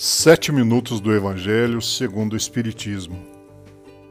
[0.00, 3.20] Sete minutos do Evangelho segundo o Espiritismo.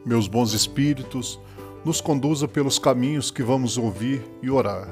[0.04, 1.40] Meus bons espíritos,
[1.82, 4.86] nos conduza pelos caminhos que vamos ouvir e orar.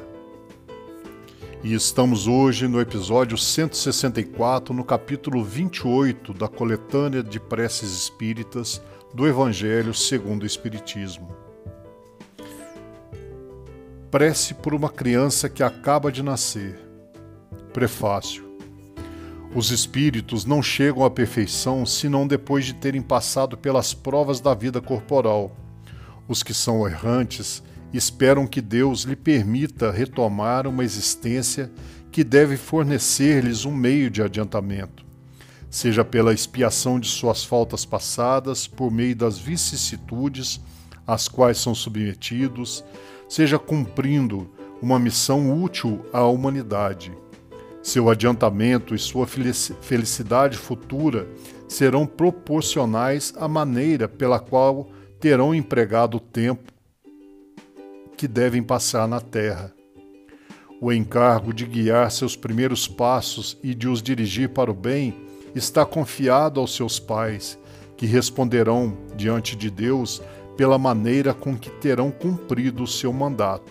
[1.62, 8.80] E estamos hoje no episódio 164, no capítulo 28 da coletânea de preces espíritas
[9.12, 11.28] do Evangelho segundo o Espiritismo.
[14.10, 16.80] Prece por uma criança que acaba de nascer.
[17.74, 18.45] Prefácio.
[19.54, 24.80] Os espíritos não chegam à perfeição senão depois de terem passado pelas provas da vida
[24.80, 25.56] corporal.
[26.28, 31.70] Os que são errantes esperam que Deus lhe permita retomar uma existência
[32.10, 35.04] que deve fornecer-lhes um meio de adiantamento,
[35.70, 40.60] seja pela expiação de suas faltas passadas, por meio das vicissitudes
[41.06, 42.84] às quais são submetidos,
[43.28, 44.50] seja cumprindo
[44.82, 47.12] uma missão útil à humanidade
[47.86, 51.28] seu adiantamento e sua felicidade futura
[51.68, 54.88] serão proporcionais à maneira pela qual
[55.20, 56.72] terão empregado o tempo
[58.16, 59.72] que devem passar na terra.
[60.80, 65.14] O encargo de guiar seus primeiros passos e de os dirigir para o bem
[65.54, 67.56] está confiado aos seus pais,
[67.96, 70.20] que responderão diante de Deus
[70.56, 73.70] pela maneira com que terão cumprido o seu mandato.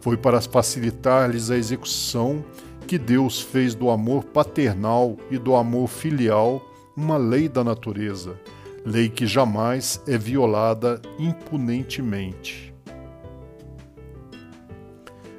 [0.00, 2.44] Foi para facilitar-lhes a execução
[2.84, 6.62] que Deus fez do amor paternal e do amor filial
[6.96, 8.38] uma lei da natureza,
[8.84, 12.72] lei que jamais é violada impunentemente.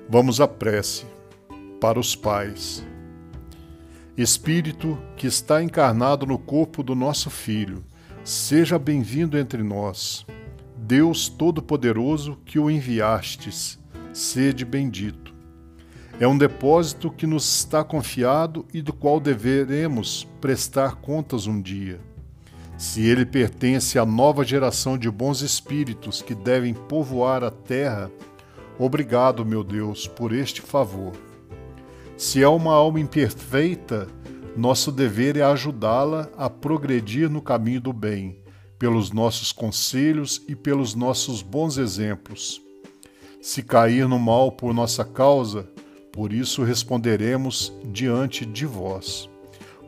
[0.10, 1.06] Vamos à prece
[1.80, 2.86] para os pais.
[4.18, 7.84] Espírito que está encarnado no corpo do nosso Filho,
[8.24, 10.26] seja bem-vindo entre nós.
[10.78, 13.80] Deus Todo-Poderoso que o enviastes,
[14.14, 15.35] sede bendito.
[16.18, 22.00] É um depósito que nos está confiado e do qual deveremos prestar contas um dia.
[22.78, 28.10] Se ele pertence à nova geração de bons espíritos que devem povoar a terra,
[28.80, 31.12] obrigado, meu Deus, por este favor.
[32.16, 34.08] Se é uma alma imperfeita,
[34.56, 38.40] nosso dever é ajudá-la a progredir no caminho do bem,
[38.80, 42.62] pelos nossos conselhos e pelos nossos bons exemplos.
[43.42, 45.75] Se cair no mal por nossa causa,
[46.16, 49.30] por isso responderemos diante de vós,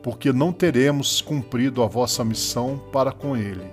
[0.02, 3.64] porque não teremos cumprido a vossa missão para com ele.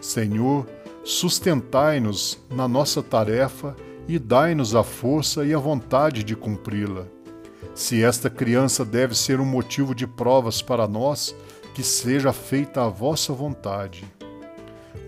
[0.00, 0.66] Senhor,
[1.04, 3.76] sustentai-nos na nossa tarefa
[4.08, 7.06] e dai-nos a força e a vontade de cumpri-la.
[7.72, 11.34] Se esta criança deve ser um motivo de provas para nós,
[11.72, 14.04] que seja feita a vossa vontade.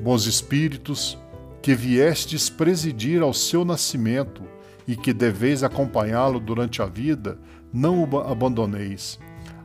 [0.00, 1.18] Bons Espíritos,
[1.60, 4.42] que viestes presidir ao seu nascimento,
[4.86, 7.38] e que deveis acompanhá-lo durante a vida,
[7.72, 9.18] não o abandoneis.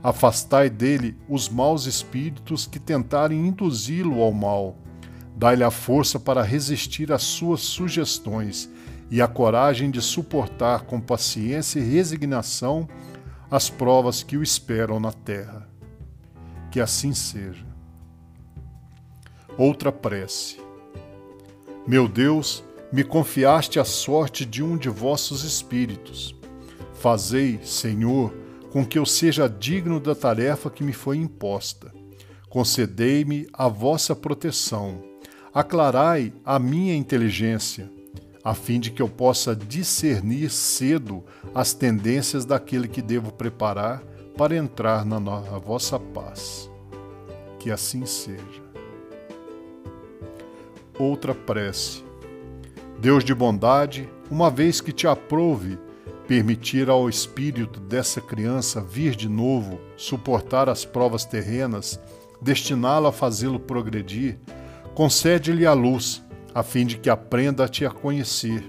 [0.03, 4.77] Afastai dele os maus espíritos que tentarem induzi-lo ao mal.
[5.35, 8.69] Dai-lhe a força para resistir às suas sugestões
[9.11, 12.87] e a coragem de suportar com paciência e resignação
[13.49, 15.67] as provas que o esperam na terra.
[16.71, 17.65] Que assim seja.
[19.57, 20.59] Outra prece.
[21.85, 26.35] Meu Deus, me confiaste a sorte de um de vossos espíritos.
[26.93, 28.33] Fazei, Senhor,
[28.69, 31.91] com que eu seja digno da tarefa que me foi imposta.
[32.49, 35.01] Concedei-me a vossa proteção.
[35.53, 37.89] Aclarai a minha inteligência,
[38.43, 41.23] a fim de que eu possa discernir cedo
[41.55, 44.03] as tendências daquele que devo preparar
[44.37, 45.19] para entrar na,
[45.59, 46.69] vossa paz.
[47.57, 48.61] Que assim seja.
[50.99, 52.10] Outra prece
[53.01, 55.79] Deus de bondade, uma vez que te aprove
[56.27, 61.99] permitir ao espírito dessa criança vir de novo, suportar as provas terrenas,
[62.39, 64.37] destiná-lo a fazê-lo progredir,
[64.93, 66.21] concede-lhe a luz,
[66.53, 68.63] a fim de que aprenda a te conhecer,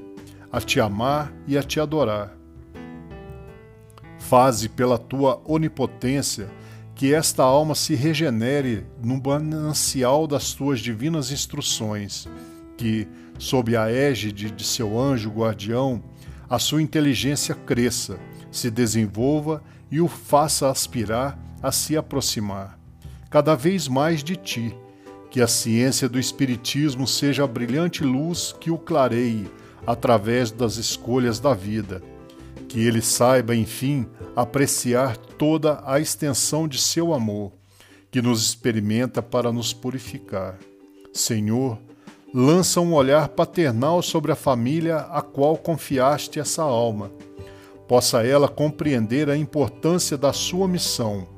[0.51, 2.35] a te amar e a te adorar.
[4.19, 6.51] Faze pela tua onipotência
[6.95, 12.27] que esta alma se regenere no manancial das tuas divinas instruções,
[12.83, 13.07] que,
[13.39, 16.03] sob a égide de seu anjo guardião,
[16.51, 18.19] a sua inteligência cresça,
[18.51, 22.83] se desenvolva e o faça aspirar a se aproximar
[23.33, 24.77] cada vez mais de ti,
[25.31, 29.51] que a ciência do Espiritismo seja a brilhante luz que o clareie
[29.87, 32.03] através das escolhas da vida,
[32.69, 34.07] que ele saiba, enfim,
[34.37, 37.55] apreciar toda a extensão de seu amor,
[38.11, 40.59] que nos experimenta para nos purificar.
[41.11, 41.79] Senhor,
[42.35, 47.11] lança um olhar paternal sobre a família a qual confiaste essa alma.
[47.87, 51.29] Possa ela compreender a importância da sua missão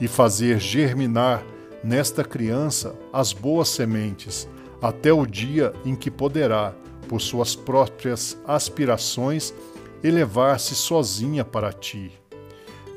[0.00, 1.42] e fazer germinar
[1.82, 4.48] nesta criança as boas sementes,
[4.82, 6.74] até o dia em que poderá,
[7.08, 9.54] por suas próprias aspirações,
[10.02, 12.12] elevar-se sozinha para ti.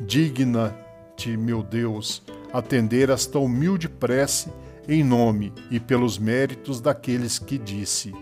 [0.02, 2.22] Digna-te, meu Deus,
[2.52, 4.50] atender esta humilde prece
[4.88, 8.14] em nome e pelos méritos daqueles que disse: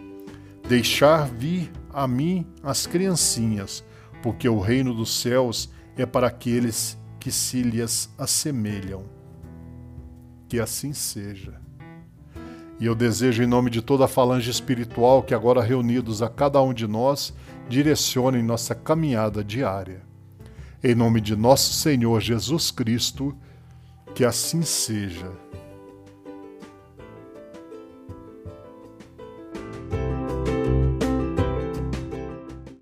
[0.68, 3.84] Deixar vir a mim as criancinhas,
[4.24, 9.04] porque o reino dos céus é para aqueles que se lhes assemelham.
[10.50, 11.54] Que assim seja.
[12.80, 16.62] E eu desejo, em nome de toda a falange espiritual que agora reunidos a cada
[16.62, 17.34] um de nós,
[17.70, 20.02] direcionem nossa caminhada diária.
[20.84, 23.36] Em nome de nosso Senhor Jesus Cristo,
[24.14, 25.45] que assim seja.